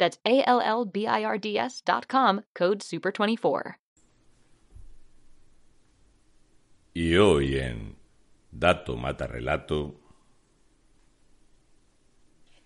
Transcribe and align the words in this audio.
That's 0.00 0.18
A-L-L-B-I-R-D-S 0.24 1.82
dot 1.84 2.08
com, 2.08 2.42
code 2.54 2.78
SUPER24. 2.80 3.76
Y 6.94 7.16
hoy 7.16 7.58
en 7.58 7.96
Dato 8.50 8.96
Mata 8.96 9.26
Relato... 9.26 9.94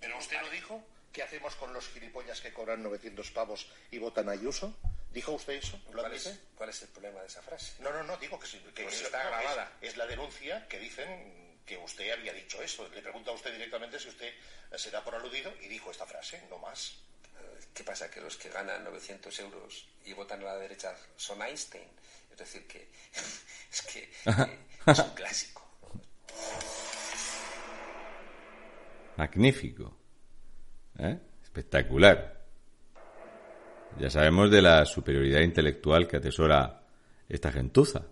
¿Pero 0.01 0.17
usted 0.19 0.41
no 0.41 0.49
dijo 0.51 0.83
qué 1.13 1.23
hacemos 1.23 1.55
con 1.57 1.73
los 1.73 1.89
gilipollas 1.89 2.41
que 2.41 2.53
cobran 2.53 2.83
900 2.83 3.31
pavos 3.33 3.69
y 3.91 3.99
votan 3.99 4.29
a 4.29 4.33
Ayuso? 4.33 4.73
¿Dijo 5.13 5.33
usted 5.33 5.55
eso? 5.55 5.79
¿Lo 5.93 6.03
¿Cuál 6.03 6.13
es, 6.15 6.41
cuál 6.55 6.71
es 6.71 6.83
el 6.83 6.89
problema 6.89 7.21
de 7.21 7.27
esa 7.27 7.43
frase? 7.43 7.83
No, 7.83 7.93
no, 7.93 8.03
no, 8.05 8.17
digo 8.19 8.39
que, 8.39 8.47
sí, 8.47 8.59
que 8.75 8.85
Pues 8.85 8.95
es- 8.97 9.03
está 9.07 9.23
no, 9.25 9.31
grabada. 9.31 9.73
Es, 9.81 9.91
es 9.91 9.97
la 9.97 10.07
denuncia 10.07 10.67
que 10.69 10.79
dicen 10.79 11.61
que 11.67 11.77
usted 11.79 12.13
había 12.13 12.33
dicho 12.33 12.63
eso. 12.63 12.89
Le 12.91 13.03
pregunta 13.03 13.31
a 13.31 13.35
usted 13.35 13.53
directamente 13.53 13.99
si 13.99 14.09
usted 14.09 14.33
se 14.77 14.91
da 14.91 15.03
por 15.03 15.15
aludido 15.15 15.53
y 15.63 15.69
dijo 15.69 15.91
esta 15.91 16.07
frase, 16.07 16.47
no 16.51 16.59
más. 16.59 17.03
¿Qué 17.75 17.83
pasa? 17.83 18.11
¿Que 18.11 18.21
los 18.21 18.37
que 18.37 18.51
ganan 18.51 18.85
900 18.85 19.39
euros 19.41 19.89
y 20.05 20.13
votan 20.13 20.41
a 20.43 20.45
la 20.45 20.57
derecha 20.57 20.95
son 21.17 21.43
Einstein? 21.43 21.89
Es 22.31 22.39
decir, 22.39 22.67
que 22.67 22.89
es 23.73 23.83
que 23.83 24.01
eh, 24.01 24.59
es 24.87 24.99
un 24.99 25.11
clásico. 25.11 25.65
Magnífico. 29.17 29.97
¿Eh? 30.99 31.19
Espectacular. 31.43 32.45
Ya 33.99 34.11
sabemos 34.11 34.51
de 34.51 34.63
la 34.63 34.85
superioridad 34.85 35.41
intelectual 35.41 36.09
que 36.09 36.17
atesora 36.17 36.83
esta 37.29 37.53
gentuza. 37.53 38.07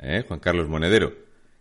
¿Eh? 0.00 0.24
Juan 0.26 0.40
Carlos 0.40 0.68
Monedero. 0.68 1.12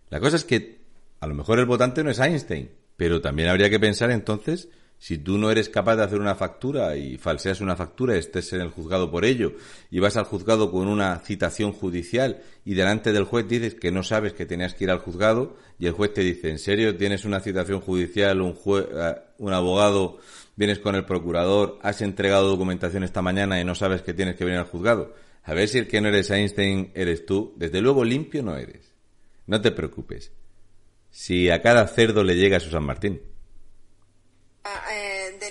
La 0.10 0.20
cosa 0.20 0.36
es 0.36 0.44
que 0.44 0.82
a 1.20 1.28
lo 1.28 1.34
mejor 1.34 1.60
el 1.60 1.66
votante 1.66 2.04
no 2.04 2.12
es 2.12 2.20
Einstein, 2.20 2.72
pero 2.96 3.22
también 3.22 3.50
habría 3.50 3.70
que 3.70 3.80
pensar 3.80 4.12
entonces 4.12 4.70
si 5.00 5.18
tú 5.18 5.38
no 5.38 5.52
eres 5.52 5.70
capaz 5.70 5.96
de 5.96 6.04
hacer 6.04 6.20
una 6.20 6.36
factura 6.36 6.96
y 6.98 7.18
falseas 7.18 7.62
una 7.62 7.76
factura, 7.76 8.16
estés 8.16 8.52
en 8.54 8.62
el 8.62 8.70
juzgado 8.70 9.12
por 9.12 9.26
ello, 9.26 9.54
y 9.92 10.00
vas 10.00 10.18
al 10.18 10.24
juzgado 10.26 10.72
con 10.72 10.88
una 10.88 11.20
citación 11.20 11.72
judicial 11.72 12.42
y 12.66 12.74
delante 12.74 13.14
del 13.14 13.24
juez 13.26 13.48
dices 13.48 13.76
que 13.76 13.92
no 13.92 14.02
sabes 14.04 14.34
que 14.34 14.46
tenías 14.46 14.74
que 14.74 14.86
ir 14.86 14.90
al 14.92 15.00
juzgado 15.00 15.56
y 15.80 15.86
el 15.86 15.94
juez 15.94 16.14
te 16.14 16.22
dice, 16.22 16.50
¿en 16.50 16.60
serio 16.60 16.98
tienes 16.98 17.26
una 17.26 17.40
citación 17.40 17.80
judicial, 17.80 18.42
un, 18.42 18.56
jue- 18.56 18.88
eh, 18.92 19.16
un 19.38 19.54
abogado, 19.54 20.20
vienes 20.56 20.80
con 20.80 20.96
el 20.96 21.06
procurador, 21.06 21.78
has 21.84 22.02
entregado 22.02 22.48
documentación 22.50 23.04
esta 23.04 23.22
mañana 23.22 23.62
y 23.62 23.64
no 23.66 23.76
sabes 23.76 24.02
que 24.02 24.14
tienes 24.16 24.36
que 24.36 24.46
venir 24.46 24.60
al 24.60 24.66
juzgado? 24.66 25.14
A 25.44 25.54
ver 25.54 25.70
si 25.70 25.78
el 25.78 25.88
que 25.88 26.02
no 26.02 26.10
eres 26.10 26.30
Einstein 26.32 26.92
eres 26.94 27.26
tú. 27.26 27.54
Desde 27.56 27.80
luego 27.80 28.04
limpio 28.04 28.44
no 28.44 28.58
eres. 28.58 28.92
No 29.46 29.62
te 29.62 29.72
preocupes. 29.72 30.34
Si 31.10 31.50
a 31.50 31.62
cada 31.62 31.88
cerdo 31.88 32.22
le 32.24 32.36
llega 32.36 32.60
su 32.60 32.70
San 32.70 32.84
Martín. 32.84 33.22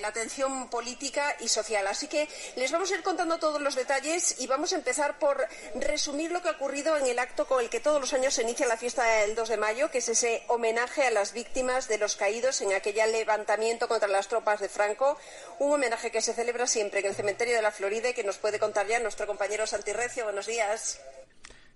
La 0.06 0.10
atención 0.10 0.70
política 0.70 1.36
y 1.40 1.48
social. 1.48 1.84
Así 1.88 2.06
que 2.06 2.28
les 2.54 2.70
vamos 2.70 2.92
a 2.92 2.94
ir 2.94 3.02
contando 3.02 3.38
todos 3.38 3.60
los 3.60 3.74
detalles 3.74 4.36
y 4.38 4.46
vamos 4.46 4.72
a 4.72 4.76
empezar 4.76 5.18
por 5.18 5.44
resumir 5.74 6.30
lo 6.30 6.40
que 6.40 6.48
ha 6.48 6.52
ocurrido 6.52 6.96
en 6.96 7.06
el 7.06 7.18
acto 7.18 7.44
con 7.46 7.60
el 7.60 7.68
que 7.68 7.80
todos 7.80 8.00
los 8.00 8.12
años 8.12 8.34
se 8.34 8.42
inicia 8.42 8.68
la 8.68 8.76
fiesta 8.76 9.02
del 9.02 9.34
2 9.34 9.48
de 9.48 9.56
mayo, 9.56 9.90
que 9.90 9.98
es 9.98 10.08
ese 10.08 10.44
homenaje 10.46 11.02
a 11.04 11.10
las 11.10 11.32
víctimas 11.32 11.88
de 11.88 11.98
los 11.98 12.14
caídos 12.14 12.60
en 12.60 12.72
aquel 12.72 12.94
levantamiento 13.10 13.88
contra 13.88 14.06
las 14.08 14.28
tropas 14.28 14.60
de 14.60 14.68
Franco. 14.68 15.18
Un 15.58 15.72
homenaje 15.72 16.12
que 16.12 16.22
se 16.22 16.34
celebra 16.34 16.68
siempre 16.68 17.00
en 17.00 17.06
el 17.06 17.14
cementerio 17.16 17.56
de 17.56 17.62
la 17.62 17.72
Florida 17.72 18.10
y 18.10 18.14
que 18.14 18.22
nos 18.22 18.38
puede 18.38 18.60
contar 18.60 18.86
ya 18.86 19.00
nuestro 19.00 19.26
compañero 19.26 19.66
Santi 19.66 19.92
Recio. 19.92 20.22
Buenos 20.22 20.46
días. 20.46 21.00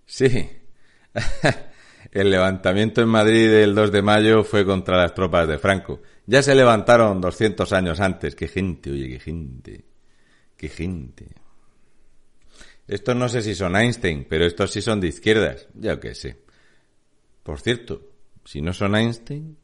Sí. 0.07 0.63
El 2.13 2.31
levantamiento 2.31 3.01
en 3.03 3.09
Madrid 3.09 3.49
del 3.51 3.75
2 3.75 3.93
de 3.93 4.03
mayo 4.03 4.43
fue 4.45 4.65
contra 4.65 4.97
las 4.97 5.15
tropas 5.15 5.47
de 5.47 5.59
Franco. 5.59 6.01
Ya 6.27 6.43
se 6.43 6.55
levantaron 6.55 7.21
200 7.21 7.73
años 7.73 8.01
antes. 8.01 8.35
Qué 8.35 8.49
gente, 8.49 8.91
oye, 8.91 9.09
qué 9.09 9.21
gente. 9.21 9.85
Qué 10.57 10.69
gente. 10.69 11.27
Estos 12.89 13.15
no 13.15 13.29
sé 13.29 13.43
si 13.43 13.55
son 13.55 13.77
Einstein, 13.77 14.27
pero 14.29 14.45
estos 14.45 14.73
sí 14.73 14.83
son 14.83 15.01
de 15.01 15.09
izquierdas. 15.09 15.69
Ya 15.75 16.01
que 16.01 16.15
sé. 16.15 16.37
Por 17.43 17.61
cierto, 17.61 18.03
si 18.45 18.61
no 18.61 18.73
son 18.73 18.95
Einstein, 18.97 19.57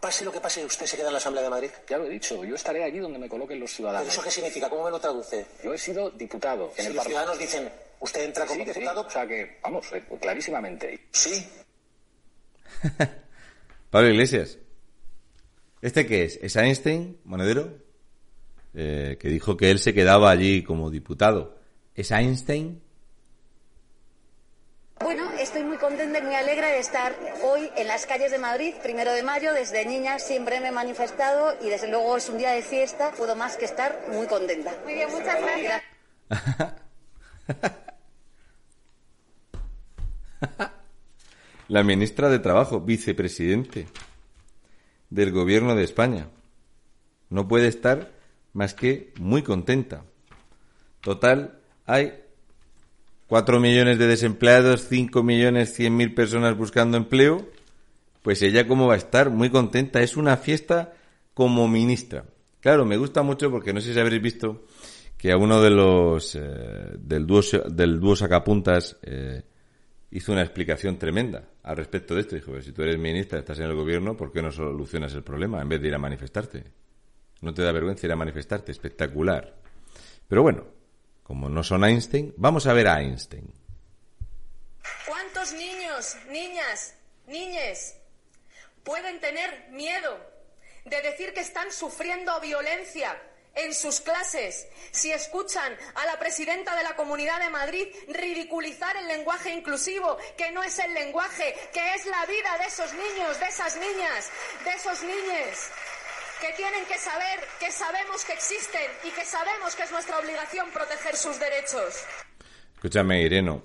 Pase 0.00 0.22
lo 0.22 0.30
que 0.30 0.38
pase, 0.40 0.62
usted 0.62 0.84
se 0.84 0.98
queda 0.98 1.06
en 1.06 1.14
la 1.14 1.18
Asamblea 1.18 1.44
de 1.44 1.48
Madrid. 1.48 1.70
Ya 1.88 1.96
lo 1.96 2.04
he 2.04 2.10
dicho, 2.10 2.44
yo 2.44 2.56
estaré 2.56 2.84
allí 2.84 2.98
donde 2.98 3.18
me 3.18 3.26
coloquen 3.26 3.58
los 3.58 3.70
¿Pero 3.70 3.76
ciudadanos. 3.76 4.08
eso 4.12 4.20
qué 4.22 4.30
significa? 4.30 4.68
¿Cómo 4.68 4.84
me 4.84 4.90
lo 4.90 5.00
traduce? 5.00 5.46
Yo 5.64 5.72
he 5.72 5.78
sido 5.78 6.10
diputado 6.10 6.72
en 6.76 6.82
Si 6.82 6.88
el 6.88 6.94
los 6.94 7.04
Parlamento. 7.06 7.32
ciudadanos 7.32 7.38
dicen, 7.38 7.72
usted 8.00 8.24
entra 8.24 8.46
como 8.46 8.60
Sí, 8.60 8.66
que 8.66 8.72
sí, 8.74 8.80
diputado. 8.80 9.06
o 9.06 9.10
sea 9.10 9.26
que, 9.26 9.58
vamos, 9.62 9.92
eh, 9.92 10.04
clarísimamente. 10.20 11.08
Sí. 11.12 11.46
Pablo 13.90 14.08
Iglesias. 14.10 14.58
¿Este 15.80 16.06
qué 16.06 16.24
es? 16.24 16.38
¿Es 16.42 16.56
Einstein, 16.56 17.18
monedero? 17.24 17.78
Eh, 18.74 19.16
que 19.20 19.28
dijo 19.28 19.56
que 19.56 19.70
él 19.70 19.78
se 19.78 19.94
quedaba 19.94 20.30
allí 20.30 20.62
como 20.64 20.90
diputado. 20.90 21.58
¿Es 21.94 22.10
Einstein? 22.10 22.82
Bueno, 25.00 25.30
estoy 25.38 25.62
muy 25.64 25.76
contenta 25.76 26.18
y 26.18 26.22
muy 26.22 26.34
alegre 26.34 26.66
de 26.68 26.78
estar 26.78 27.14
hoy 27.42 27.70
en 27.76 27.86
las 27.88 28.06
calles 28.06 28.30
de 28.30 28.38
Madrid, 28.38 28.74
primero 28.82 29.12
de 29.12 29.22
mayo. 29.22 29.52
Desde 29.52 29.84
niña 29.84 30.18
siempre 30.18 30.60
me 30.60 30.68
he 30.68 30.72
manifestado 30.72 31.54
y 31.60 31.68
desde 31.68 31.88
luego 31.88 32.16
es 32.16 32.28
un 32.28 32.38
día 32.38 32.52
de 32.52 32.62
fiesta. 32.62 33.10
Puedo 33.12 33.36
más 33.36 33.56
que 33.56 33.66
estar 33.66 34.06
muy 34.10 34.26
contenta. 34.26 34.72
Muy 34.84 34.94
bien, 34.94 35.10
muchas 35.10 35.36
gracias. 35.40 35.82
La 41.68 41.82
ministra 41.82 42.28
de 42.28 42.38
Trabajo, 42.38 42.80
vicepresidente 42.80 43.86
del 45.10 45.32
Gobierno 45.32 45.74
de 45.74 45.84
España. 45.84 46.28
No 47.30 47.48
puede 47.48 47.68
estar 47.68 48.12
más 48.52 48.74
que 48.74 49.12
muy 49.18 49.42
contenta. 49.42 50.04
Total, 51.00 51.58
hay 51.86 52.14
4 53.26 53.60
millones 53.60 53.98
de 53.98 54.06
desempleados, 54.06 54.86
5 54.88 55.22
millones 55.22 55.74
100 55.74 55.96
mil 55.96 56.14
personas 56.14 56.56
buscando 56.56 56.96
empleo. 56.96 57.48
Pues 58.22 58.42
ella 58.42 58.66
cómo 58.66 58.86
va 58.86 58.94
a 58.94 58.98
estar, 58.98 59.30
muy 59.30 59.50
contenta. 59.50 60.02
Es 60.02 60.16
una 60.16 60.36
fiesta 60.36 60.94
como 61.34 61.68
ministra. 61.68 62.24
Claro, 62.60 62.86
me 62.86 62.96
gusta 62.96 63.22
mucho 63.22 63.50
porque 63.50 63.72
no 63.72 63.80
sé 63.80 63.92
si 63.92 64.00
habréis 64.00 64.22
visto 64.22 64.64
que 65.18 65.32
a 65.32 65.36
uno 65.36 65.60
de 65.60 65.70
los 65.70 66.34
eh, 66.34 66.40
del 66.98 67.26
dúo 67.26 67.42
del 67.68 68.00
dúo 68.00 68.16
sacapuntas 68.16 68.96
eh, 69.02 69.42
hizo 70.14 70.30
una 70.30 70.42
explicación 70.42 70.96
tremenda 70.96 71.42
al 71.64 71.76
respecto 71.76 72.14
de 72.14 72.20
esto. 72.20 72.36
Dijo, 72.36 72.52
"Pero 72.52 72.62
si 72.62 72.72
tú 72.72 72.82
eres 72.82 72.96
ministra, 72.98 73.40
estás 73.40 73.58
en 73.58 73.64
el 73.64 73.74
gobierno, 73.74 74.16
¿por 74.16 74.32
qué 74.32 74.40
no 74.40 74.52
solucionas 74.52 75.12
el 75.14 75.24
problema 75.24 75.60
en 75.60 75.68
vez 75.68 75.82
de 75.82 75.88
ir 75.88 75.94
a 75.94 75.98
manifestarte? 75.98 76.64
No 77.40 77.52
te 77.52 77.62
da 77.62 77.72
vergüenza 77.72 78.06
ir 78.06 78.12
a 78.12 78.16
manifestarte, 78.16 78.70
espectacular. 78.70 79.56
Pero 80.28 80.42
bueno, 80.42 80.66
como 81.24 81.48
no 81.48 81.64
son 81.64 81.84
Einstein, 81.84 82.32
vamos 82.36 82.66
a 82.68 82.72
ver 82.72 82.86
a 82.86 83.02
Einstein. 83.02 83.52
¿Cuántos 85.04 85.52
niños, 85.54 86.16
niñas, 86.30 86.94
niñes 87.26 87.98
pueden 88.84 89.18
tener 89.18 89.68
miedo 89.72 90.16
de 90.84 91.02
decir 91.02 91.34
que 91.34 91.40
están 91.40 91.72
sufriendo 91.72 92.40
violencia 92.40 93.20
en 93.54 93.74
sus 93.74 94.00
clases 94.00 94.66
si 94.90 95.12
escuchan 95.12 95.76
a 95.94 96.06
la 96.06 96.18
presidenta 96.18 96.76
de 96.76 96.82
la 96.82 96.96
Comunidad 96.96 97.40
de 97.40 97.50
Madrid 97.50 97.86
ridiculizar 98.08 98.96
el 98.96 99.08
lenguaje 99.08 99.52
inclusivo, 99.52 100.16
que 100.36 100.50
no 100.52 100.62
es 100.62 100.78
el 100.78 100.92
lenguaje, 100.94 101.54
que 101.72 101.94
es 101.94 102.06
la 102.06 102.24
vida 102.26 102.58
de 102.58 102.66
esos 102.66 102.92
niños, 102.92 103.40
de 103.40 103.46
esas 103.46 103.76
niñas, 103.76 104.30
de 104.64 104.70
esos 104.72 105.02
niños 105.02 105.70
que 106.40 106.52
tienen 106.56 106.84
que 106.86 106.98
saber 106.98 107.40
que 107.58 107.70
sabemos 107.70 108.24
que 108.24 108.32
existen 108.32 108.90
y 109.04 109.10
que 109.10 109.24
sabemos 109.24 109.74
que 109.74 109.84
es 109.84 109.90
nuestra 109.92 110.18
obligación 110.18 110.70
proteger 110.72 111.16
sus 111.16 111.38
derechos. 111.40 112.04
Escúchame, 112.74 113.22
Ireno. 113.22 113.62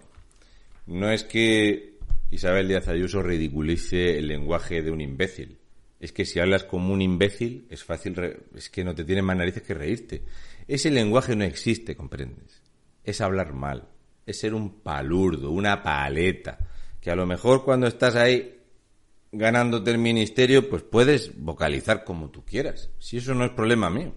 No 0.86 1.12
es 1.12 1.24
que 1.24 1.98
Isabel 2.32 2.68
Díaz 2.68 2.88
Ayuso 2.88 3.22
ridiculice 3.22 4.18
el 4.18 4.28
lenguaje 4.28 4.82
de 4.82 4.92
un 4.92 5.02
imbécil. 5.02 5.59
Es 6.00 6.14
que 6.14 6.26
si 6.26 6.40
hablas 6.40 6.64
como 6.64 6.94
un 6.94 7.02
imbécil, 7.02 7.68
es 7.70 7.84
fácil, 7.84 8.16
re- 8.16 8.40
es 8.56 8.70
que 8.70 8.84
no 8.84 8.96
te 8.96 9.04
tienen 9.04 9.26
más 9.26 9.36
narices 9.38 9.64
que 9.64 9.74
reírte. 9.74 10.24
Ese 10.68 10.92
lenguaje 10.92 11.36
no 11.36 11.44
existe, 11.44 11.96
comprendes. 11.96 12.62
Es 13.04 13.20
hablar 13.22 13.54
mal. 13.54 13.90
Es 14.26 14.40
ser 14.40 14.54
un 14.54 14.82
palurdo, 14.82 15.52
una 15.52 15.84
paleta. 15.84 16.58
Que 17.02 17.12
a 17.12 17.16
lo 17.16 17.26
mejor 17.26 17.66
cuando 17.66 17.88
estás 17.88 18.16
ahí 18.16 18.60
ganándote 19.32 19.92
el 19.92 19.98
ministerio, 19.98 20.70
pues 20.70 20.84
puedes 20.84 21.38
vocalizar 21.38 22.04
como 22.04 22.30
tú 22.30 22.46
quieras. 22.46 22.90
Si 23.00 23.18
eso 23.18 23.34
no 23.34 23.44
es 23.44 23.52
problema 23.52 23.90
mío. 23.90 24.14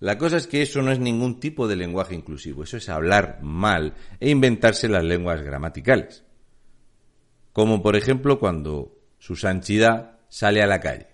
La 0.00 0.16
cosa 0.16 0.38
es 0.38 0.46
que 0.46 0.62
eso 0.62 0.80
no 0.80 0.90
es 0.90 0.98
ningún 0.98 1.40
tipo 1.40 1.68
de 1.68 1.76
lenguaje 1.76 2.14
inclusivo, 2.14 2.62
eso 2.64 2.78
es 2.78 2.88
hablar 2.88 3.40
mal 3.42 3.94
e 4.18 4.30
inventarse 4.30 4.88
las 4.88 5.04
lenguas 5.04 5.42
gramaticales. 5.42 6.24
Como 7.52 7.82
por 7.82 7.96
ejemplo 7.96 8.38
cuando 8.38 8.98
su 9.18 9.36
santidad 9.36 10.19
sale 10.30 10.62
a 10.62 10.66
la 10.66 10.80
calle. 10.80 11.06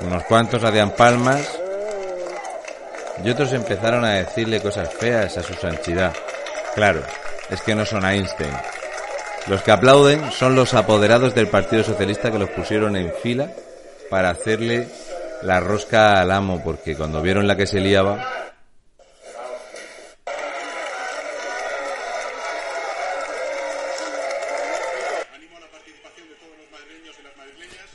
Unos 0.00 0.24
cuantos 0.24 0.62
hacían 0.62 0.92
palmas 0.92 1.58
y 3.24 3.30
otros 3.30 3.52
empezaron 3.52 4.04
a 4.04 4.14
decirle 4.14 4.60
cosas 4.60 4.92
feas 4.94 5.36
a 5.36 5.42
su 5.42 5.54
santidad. 5.54 6.14
Claro, 6.74 7.02
es 7.50 7.60
que 7.62 7.74
no 7.74 7.84
son 7.84 8.04
Einstein. 8.04 8.54
Los 9.48 9.62
que 9.62 9.70
aplauden 9.70 10.32
son 10.32 10.56
los 10.56 10.74
apoderados 10.74 11.34
del 11.34 11.48
Partido 11.48 11.84
Socialista 11.84 12.32
que 12.32 12.38
los 12.38 12.50
pusieron 12.50 12.96
en 12.96 13.12
fila 13.22 13.52
para 14.10 14.30
hacerle 14.30 14.88
la 15.42 15.60
rosca 15.60 16.20
al 16.20 16.30
amo, 16.30 16.62
porque 16.64 16.96
cuando 16.96 17.22
vieron 17.22 17.46
la 17.46 17.56
que 17.56 17.66
se 17.66 17.80
liaba, 17.80 18.36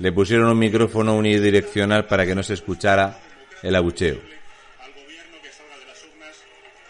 le 0.02 0.12
pusieron 0.12 0.48
un 0.48 0.58
micrófono 0.58 1.16
unidireccional 1.16 2.06
para 2.06 2.26
que 2.26 2.34
no 2.34 2.42
se 2.42 2.56
escuchara 2.56 3.20
el 3.62 3.76
abucheo. 3.76 4.18
al 4.82 4.92
gobierno 4.94 5.38
que 5.44 5.52
salga 5.54 5.78
de 5.78 5.86
las 5.86 6.02
urnas 6.02 6.36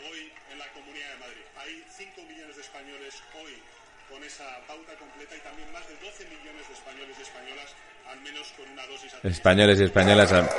hoy 0.08 0.32
en 0.50 0.58
la 0.58 0.68
Comunidad 0.72 1.10
de 1.12 1.20
Madrid. 1.20 1.44
Hay 1.60 1.84
5 1.92 2.22
millones 2.24 2.56
de 2.56 2.62
españoles 2.62 3.14
hoy 3.36 3.60
con 4.08 4.24
esa 4.24 4.48
pauta 4.66 4.96
completa 4.96 5.36
y 5.36 5.42
también 5.42 5.70
más 5.74 5.86
de 5.90 5.96
12 6.00 6.24
millones 6.24 6.64
de 6.70 6.74
españoles 6.74 7.16
y 7.20 7.22
españolas, 7.22 7.76
al 8.08 8.22
menos 8.22 8.48
con 8.56 8.70
una 8.72 8.88
dosis 8.88 8.91
Españoles 9.24 9.80
y 9.80 9.84
españolas. 9.84 10.32
a- 10.34 10.50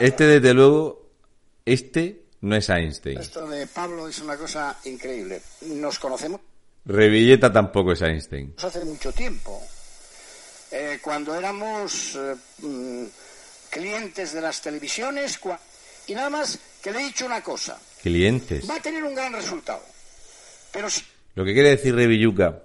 Este, 0.00 0.24
desde 0.26 0.54
luego, 0.54 1.10
este 1.64 2.22
no 2.42 2.54
es 2.56 2.68
Einstein. 2.68 3.18
Esto 3.18 3.46
de 3.48 3.66
Pablo 3.66 4.08
es 4.08 4.20
una 4.20 4.36
cosa 4.36 4.76
increíble. 4.84 5.42
Nos 5.62 5.98
conocemos 5.98 6.40
Revilleta 6.84 7.52
tampoco 7.52 7.92
es 7.92 8.00
Einstein. 8.02 8.54
hace 8.62 8.84
mucho 8.84 9.12
tiempo. 9.12 9.60
Eh, 10.70 10.98
cuando 11.02 11.34
éramos 11.34 12.14
eh, 12.16 12.34
mm, 12.62 13.04
clientes 13.70 14.32
de 14.32 14.40
las 14.40 14.60
televisiones. 14.62 15.38
Y 16.06 16.14
nada 16.14 16.30
más 16.30 16.58
que 16.82 16.90
le 16.92 17.00
he 17.00 17.04
dicho 17.04 17.26
una 17.26 17.42
cosa. 17.42 17.78
Clientes. 18.02 18.68
Va 18.70 18.76
a 18.76 18.80
tener 18.82 19.02
un 19.04 19.14
gran 19.14 19.32
resultado. 19.32 19.82
Pero 20.72 20.88
si 20.88 21.02
Lo 21.34 21.44
que 21.44 21.52
quiere 21.52 21.70
decir 21.70 21.94
Revilluca 21.94 22.62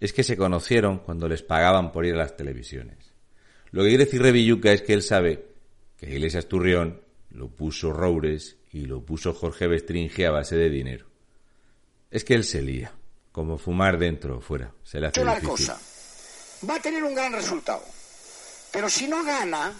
es 0.00 0.12
que 0.12 0.24
se 0.24 0.36
conocieron 0.36 0.98
cuando 0.98 1.28
les 1.28 1.42
pagaban 1.42 1.92
por 1.92 2.06
ir 2.06 2.14
a 2.14 2.18
las 2.18 2.36
televisiones. 2.36 3.12
Lo 3.70 3.82
que 3.82 3.90
quiere 3.90 4.04
decir 4.06 4.22
Revilluca 4.22 4.72
es 4.72 4.82
que 4.82 4.94
él 4.94 5.02
sabe 5.02 5.46
que 5.96 6.10
Iglesias 6.10 6.46
Turrión 6.46 7.00
lo 7.30 7.48
puso 7.48 7.92
Roures 7.92 8.56
y 8.72 8.86
lo 8.86 9.04
puso 9.04 9.34
Jorge 9.34 9.66
Bestringe 9.66 10.26
a 10.26 10.30
base 10.30 10.56
de 10.56 10.70
dinero. 10.70 11.06
Es 12.10 12.24
que 12.24 12.34
él 12.34 12.44
se 12.44 12.62
lía, 12.62 12.92
como 13.30 13.58
fumar 13.58 13.98
dentro 13.98 14.38
o 14.38 14.40
fuera. 14.40 14.72
Se 14.82 14.98
le 14.98 15.08
hace 15.08 15.20
una 15.20 15.34
difícil. 15.34 15.50
cosa. 15.50 15.80
Va 16.68 16.76
a 16.76 16.82
tener 16.82 17.04
un 17.04 17.14
gran 17.14 17.32
resultado. 17.32 17.84
Pero 18.72 18.88
si 18.88 19.06
no 19.06 19.22
gana, 19.22 19.72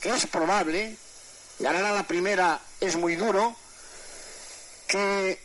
que 0.00 0.10
es 0.10 0.26
probable, 0.26 0.96
ganar 1.58 1.84
a 1.84 1.92
la 1.92 2.06
primera 2.06 2.60
es 2.80 2.96
muy 2.96 3.16
duro, 3.16 3.56
que 4.86 5.38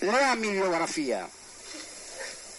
lea 0.00 0.36
mi 0.36 0.50
biografía, 0.52 1.28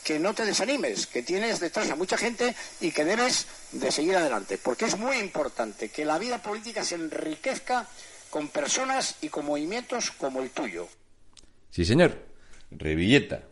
que 0.04 0.20
no 0.20 0.34
te 0.34 0.46
desanimes, 0.46 1.08
que 1.08 1.24
tienes 1.24 1.60
detrás 1.60 1.90
a 1.90 1.96
mucha 1.96 2.18
gente 2.18 2.56
y 2.80 2.92
que 2.92 3.06
debes 3.06 3.48
de 3.72 3.92
seguir 3.92 4.16
adelante, 4.16 4.58
porque 4.58 4.86
es 4.86 4.98
muy 4.98 5.18
importante 5.18 5.90
que 5.90 6.06
la 6.06 6.18
vida 6.18 6.42
política 6.42 6.84
se 6.84 6.96
enriquezca 6.96 7.88
con 8.30 8.48
personas 8.48 9.18
y 9.22 9.30
con 9.30 9.46
movimientos 9.46 10.12
como 10.12 10.42
el 10.42 10.50
tuyo. 10.52 10.88
Sí, 11.70 11.86
señor. 11.86 12.18
Revilleta. 12.72 13.44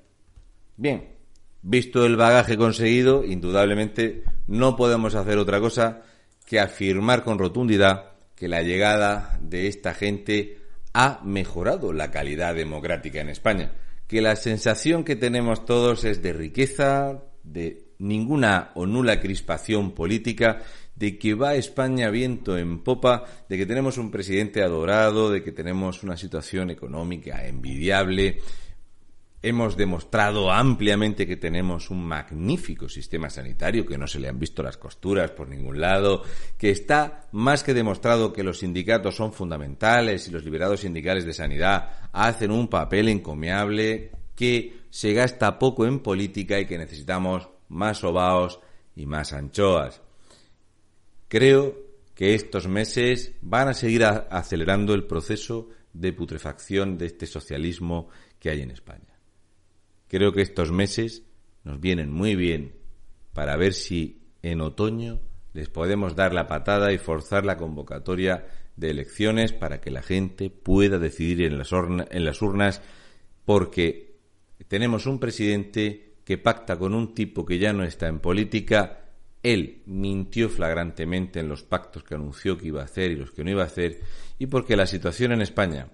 Bien. 0.78 1.16
Visto 1.62 2.06
el 2.06 2.16
bagaje 2.16 2.58
conseguido, 2.58 3.26
indudablemente 3.26 4.24
no 4.48 4.78
podemos 4.78 5.16
hacer 5.16 5.38
otra 5.38 5.60
cosa 5.60 6.04
que 6.46 6.60
afirmar 6.60 7.24
con 7.24 7.38
rotundidad 7.38 8.14
que 8.36 8.48
la 8.48 8.64
llegada 8.64 9.38
de 9.42 9.68
esta 9.68 9.94
gente 9.94 10.58
ha 10.94 11.20
mejorado 11.24 11.92
la 11.92 12.10
calidad 12.12 12.56
democrática 12.56 13.20
en 13.20 13.30
España. 13.30 13.74
Que 14.10 14.22
la 14.22 14.36
sensación 14.36 15.06
que 15.06 15.16
tenemos 15.16 15.66
todos 15.66 16.04
es 16.04 16.24
de 16.24 16.34
riqueza, 16.34 17.24
de 17.44 17.94
ninguna 18.00 18.72
o 18.74 18.88
nula 18.88 19.20
crispación 19.20 19.92
política, 19.94 20.64
de 20.96 21.20
que 21.20 21.36
va 21.36 21.54
España 21.54 22.10
viento 22.10 22.58
en 22.58 22.84
popa, 22.84 23.24
de 23.48 23.58
que 23.58 23.68
tenemos 23.68 24.00
un 24.00 24.10
presidente 24.10 24.64
adorado, 24.64 25.30
de 25.32 25.44
que 25.44 25.52
tenemos 25.52 26.02
una 26.02 26.18
situación 26.18 26.72
económica 26.72 27.46
envidiable. 27.46 28.40
Hemos 29.42 29.78
demostrado 29.78 30.52
ampliamente 30.52 31.26
que 31.26 31.38
tenemos 31.38 31.90
un 31.90 32.04
magnífico 32.04 32.90
sistema 32.90 33.30
sanitario, 33.30 33.86
que 33.86 33.98
no 33.98 34.06
se 34.06 34.20
le 34.20 34.28
han 34.28 34.38
visto 34.38 34.62
las 34.62 34.76
costuras 34.76 35.32
por 35.32 35.48
ningún 35.48 35.80
lado, 35.80 36.24
que 36.58 36.72
está 36.72 37.30
más 37.32 37.64
que 37.64 37.74
demostrado 37.74 38.34
que 38.34 38.44
los 38.44 38.60
sindicatos 38.60 39.16
son 39.16 39.32
fundamentales 39.32 40.28
y 40.28 40.32
los 40.32 40.44
liberados 40.44 40.82
sindicales 40.82 41.24
de 41.24 41.34
sanidad 41.34 42.10
hacen 42.12 42.52
un 42.52 42.68
papel 42.68 43.08
encomiable, 43.08 44.12
que 44.36 44.84
se 44.90 45.14
gasta 45.14 45.58
poco 45.58 45.86
en 45.86 46.00
política 46.00 46.60
y 46.60 46.66
que 46.66 46.78
necesitamos 46.78 47.50
más 47.70 48.00
sobaos 48.00 48.60
y 48.96 49.06
más 49.06 49.32
anchoas. 49.32 50.02
Creo 51.30 51.78
que 52.14 52.36
estos 52.36 52.68
meses 52.68 53.36
van 53.42 53.70
a 53.70 53.74
seguir 53.74 54.04
acelerando 54.04 54.94
el 54.94 55.06
proceso 55.06 55.70
de 55.94 56.12
putrefacción 56.12 56.98
de 56.98 57.06
este 57.06 57.26
socialismo 57.26 58.10
que 58.40 58.50
hay 58.50 58.62
en 58.62 58.72
España. 58.72 59.09
Creo 60.10 60.34
que 60.34 60.42
estos 60.42 60.72
meses 60.72 61.24
nos 61.64 61.80
vienen 61.80 62.12
muy 62.12 62.36
bien 62.36 62.74
para 63.34 63.56
ver 63.56 63.74
si 63.74 64.24
en 64.42 64.60
otoño 64.60 65.20
les 65.54 65.70
podemos 65.70 66.16
dar 66.16 66.34
la 66.34 66.48
patada 66.48 66.92
y 66.92 66.98
forzar 66.98 67.46
la 67.46 67.58
convocatoria 67.58 68.48
de 68.76 68.90
elecciones 68.90 69.54
para 69.54 69.80
que 69.80 69.92
la 69.92 70.02
gente 70.02 70.50
pueda 70.50 70.98
decidir 70.98 71.42
en 71.42 71.58
las, 71.58 72.42
urnas 72.42 72.82
porque 73.46 74.16
tenemos 74.68 75.06
un 75.06 75.20
presidente 75.20 76.16
que 76.26 76.38
pacta 76.38 76.78
con 76.78 76.96
un 76.96 77.14
tipo 77.14 77.46
que 77.46 77.60
ya 77.60 77.72
no 77.72 77.84
está 77.84 78.08
en 78.08 78.20
política. 78.20 79.06
Él 79.44 79.84
mintió 79.86 80.50
flagrantemente 80.50 81.40
en 81.40 81.50
los 81.50 81.64
pactos 81.64 82.04
que 82.04 82.16
anunció 82.16 82.58
que 82.58 82.68
iba 82.68 82.82
a 82.82 82.86
hacer 82.86 83.12
y 83.12 83.16
los 83.16 83.32
que 83.32 83.44
no 83.44 83.52
iba 83.52 83.64
a 83.64 83.68
hacer 83.68 84.00
y 84.40 84.48
porque 84.48 84.76
la 84.76 84.88
situación 84.88 85.34
en 85.34 85.42
España, 85.42 85.88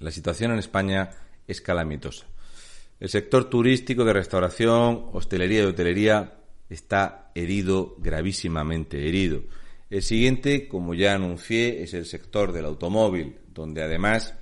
la 0.00 0.10
situación 0.10 0.52
en 0.52 0.58
España 0.58 1.10
es 1.46 1.60
calamitosa. 1.60 2.31
El 3.02 3.08
sector 3.08 3.50
turístico 3.50 4.04
de 4.04 4.12
restauración, 4.12 5.06
hostelería 5.12 5.62
y 5.62 5.66
hotelería 5.66 6.34
está 6.70 7.32
herido, 7.34 7.96
gravísimamente 7.98 9.08
herido. 9.08 9.42
El 9.90 10.02
siguiente, 10.02 10.68
como 10.68 10.94
ya 10.94 11.14
anuncié, 11.14 11.82
es 11.82 11.94
el 11.94 12.06
sector 12.06 12.52
del 12.52 12.64
automóvil, 12.64 13.38
donde 13.48 13.82
además 13.82 14.34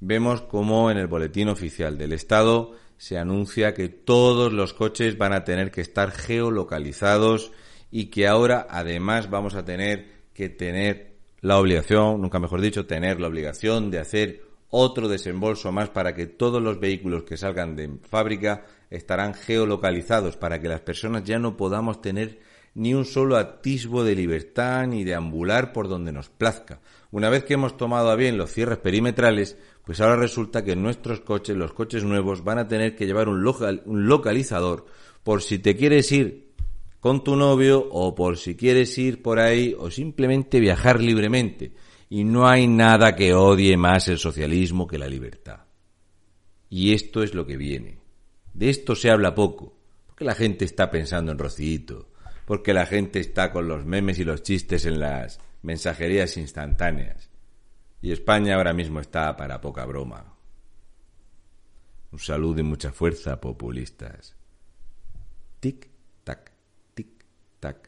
vemos 0.00 0.42
como 0.42 0.90
en 0.90 0.98
el 0.98 1.06
boletín 1.06 1.48
oficial 1.48 1.96
del 1.96 2.12
Estado 2.12 2.72
se 2.96 3.18
anuncia 3.18 3.72
que 3.72 3.88
todos 3.88 4.52
los 4.52 4.74
coches 4.74 5.16
van 5.16 5.32
a 5.32 5.44
tener 5.44 5.70
que 5.70 5.80
estar 5.82 6.10
geolocalizados 6.10 7.52
y 7.92 8.06
que 8.06 8.26
ahora 8.26 8.66
además 8.68 9.30
vamos 9.30 9.54
a 9.54 9.64
tener 9.64 10.24
que 10.34 10.48
tener 10.48 11.18
la 11.40 11.56
obligación, 11.56 12.20
nunca 12.20 12.40
mejor 12.40 12.62
dicho, 12.62 12.84
tener 12.84 13.20
la 13.20 13.28
obligación 13.28 13.92
de 13.92 14.00
hacer 14.00 14.47
otro 14.70 15.08
desembolso 15.08 15.72
más 15.72 15.88
para 15.88 16.14
que 16.14 16.26
todos 16.26 16.62
los 16.62 16.78
vehículos 16.78 17.24
que 17.24 17.36
salgan 17.36 17.74
de 17.74 17.98
fábrica 18.08 18.66
estarán 18.90 19.34
geolocalizados 19.34 20.36
para 20.36 20.60
que 20.60 20.68
las 20.68 20.80
personas 20.80 21.24
ya 21.24 21.38
no 21.38 21.56
podamos 21.56 22.00
tener 22.00 22.40
ni 22.74 22.94
un 22.94 23.04
solo 23.04 23.36
atisbo 23.36 24.04
de 24.04 24.14
libertad 24.14 24.86
ni 24.86 25.04
de 25.04 25.14
ambular 25.14 25.72
por 25.72 25.88
donde 25.88 26.12
nos 26.12 26.28
plazca. 26.28 26.80
Una 27.10 27.30
vez 27.30 27.44
que 27.44 27.54
hemos 27.54 27.76
tomado 27.76 28.10
a 28.10 28.16
bien 28.16 28.36
los 28.36 28.52
cierres 28.52 28.78
perimetrales, 28.78 29.56
pues 29.84 30.00
ahora 30.00 30.16
resulta 30.16 30.62
que 30.62 30.76
nuestros 30.76 31.20
coches, 31.20 31.56
los 31.56 31.72
coches 31.72 32.04
nuevos, 32.04 32.44
van 32.44 32.58
a 32.58 32.68
tener 32.68 32.94
que 32.94 33.06
llevar 33.06 33.28
un, 33.28 33.44
un 33.84 34.06
localizador 34.06 34.86
por 35.22 35.42
si 35.42 35.58
te 35.58 35.76
quieres 35.76 36.12
ir 36.12 36.52
con 37.00 37.24
tu 37.24 37.36
novio 37.36 37.88
o 37.90 38.14
por 38.14 38.36
si 38.36 38.54
quieres 38.54 38.96
ir 38.98 39.22
por 39.22 39.38
ahí 39.38 39.74
o 39.78 39.90
simplemente 39.90 40.60
viajar 40.60 41.00
libremente. 41.00 41.72
Y 42.08 42.24
no 42.24 42.48
hay 42.48 42.66
nada 42.66 43.14
que 43.14 43.34
odie 43.34 43.76
más 43.76 44.08
el 44.08 44.18
socialismo 44.18 44.86
que 44.86 44.98
la 44.98 45.08
libertad. 45.08 45.60
Y 46.70 46.92
esto 46.92 47.22
es 47.22 47.34
lo 47.34 47.46
que 47.46 47.56
viene. 47.56 47.98
De 48.54 48.70
esto 48.70 48.94
se 48.94 49.10
habla 49.10 49.34
poco, 49.34 49.78
porque 50.06 50.24
la 50.24 50.34
gente 50.34 50.64
está 50.64 50.90
pensando 50.90 51.32
en 51.32 51.38
Rocito, 51.38 52.08
porque 52.44 52.72
la 52.72 52.86
gente 52.86 53.20
está 53.20 53.52
con 53.52 53.68
los 53.68 53.84
memes 53.84 54.18
y 54.18 54.24
los 54.24 54.42
chistes 54.42 54.86
en 54.86 55.00
las 55.00 55.38
mensajerías 55.62 56.36
instantáneas. 56.36 57.30
Y 58.00 58.12
España 58.12 58.56
ahora 58.56 58.72
mismo 58.72 59.00
está 59.00 59.36
para 59.36 59.60
poca 59.60 59.84
broma. 59.84 60.34
Un 62.10 62.18
saludo 62.18 62.60
y 62.60 62.64
mucha 62.64 62.92
fuerza, 62.92 63.40
populistas. 63.40 64.34
Tic, 65.60 65.88
tac, 66.24 66.52
tic, 66.94 67.24
tac. 67.60 67.87